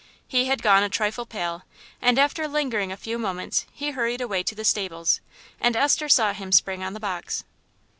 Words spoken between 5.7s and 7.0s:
Esther saw him spring on the